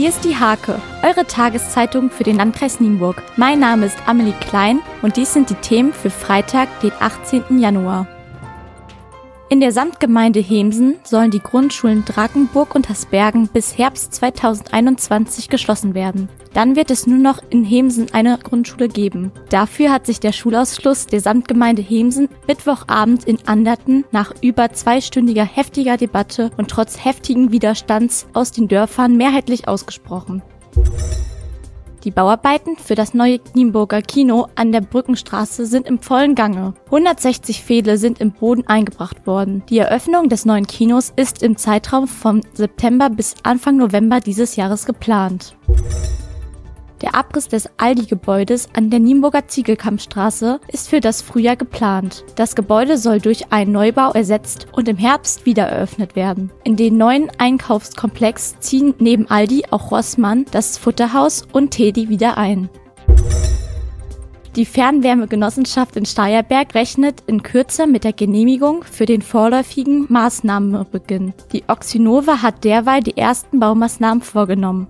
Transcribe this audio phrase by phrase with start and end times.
[0.00, 3.22] Hier ist die Hake, eure Tageszeitung für den Landkreis Nienburg.
[3.36, 7.58] Mein Name ist Amelie Klein und dies sind die Themen für Freitag, den 18.
[7.58, 8.06] Januar.
[9.52, 16.28] In der Samtgemeinde Hemsen sollen die Grundschulen Drakenburg und Hasbergen bis Herbst 2021 geschlossen werden.
[16.52, 19.32] Dann wird es nur noch in Hemsen eine Grundschule geben.
[19.48, 25.96] Dafür hat sich der Schulausschluss der Samtgemeinde Hemsen Mittwochabend in Anderten nach über zweistündiger heftiger
[25.96, 30.42] Debatte und trotz heftigen Widerstands aus den Dörfern mehrheitlich ausgesprochen.
[32.04, 36.72] Die Bauarbeiten für das neue Nienburger Kino an der Brückenstraße sind im vollen Gange.
[36.86, 39.62] 160 Pfähle sind im Boden eingebracht worden.
[39.68, 44.86] Die Eröffnung des neuen Kinos ist im Zeitraum vom September bis Anfang November dieses Jahres
[44.86, 45.56] geplant.
[47.02, 52.24] Der Abriss des Aldi-Gebäudes an der Nienburger Ziegelkammstraße ist für das Frühjahr geplant.
[52.36, 56.52] Das Gebäude soll durch einen Neubau ersetzt und im Herbst wieder eröffnet werden.
[56.62, 62.68] In den neuen Einkaufskomplex ziehen neben Aldi auch Rossmann, das Futterhaus und Teddy wieder ein.
[64.56, 71.32] Die Fernwärmegenossenschaft in Steierberg rechnet in Kürze mit der Genehmigung für den vorläufigen Maßnahmenbeginn.
[71.52, 74.88] Die Oxynova hat derweil die ersten Baumaßnahmen vorgenommen.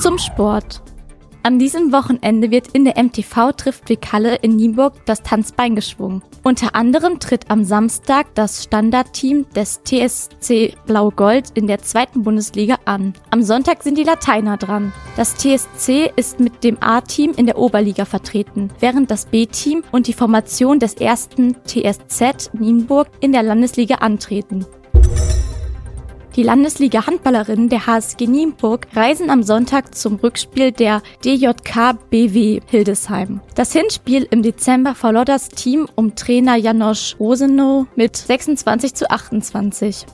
[0.00, 0.82] Zum Sport.
[1.44, 6.22] An diesem Wochenende wird in der MTV trifft Wikalle in Nienburg das Tanzbein geschwungen.
[6.44, 13.14] Unter anderem tritt am Samstag das Standardteam des TSC Blau-Gold in der zweiten Bundesliga an.
[13.30, 14.92] Am Sonntag sind die Lateiner dran.
[15.16, 20.12] Das TSC ist mit dem A-Team in der Oberliga vertreten, während das B-Team und die
[20.12, 24.64] Formation des ersten TSZ Nienburg in der Landesliga antreten.
[26.34, 33.42] Die Landesliga Handballerinnen der HSG Nienburg reisen am Sonntag zum Rückspiel der DJK BW Hildesheim.
[33.54, 40.06] Das Hinspiel im Dezember verlor das Team um Trainer Janosch Rosenow mit 26 zu 28.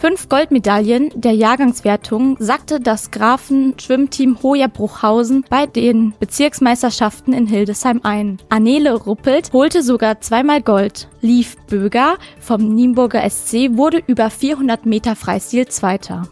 [0.00, 8.38] Fünf Goldmedaillen der Jahrgangswertung sagte das Grafen-Schwimmteam Hoja Bruchhausen bei den Bezirksmeisterschaften in Hildesheim ein.
[8.48, 11.08] Anele Ruppelt holte sogar zweimal Gold.
[11.20, 16.28] Lief Böger vom Nienburger SC wurde über 400 Meter Freistil Zweiter.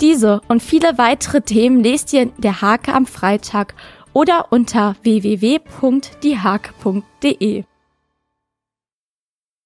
[0.00, 3.76] Diese und viele weitere Themen lest ihr in der Hake am Freitag
[4.12, 7.64] oder unter www.diehake.de.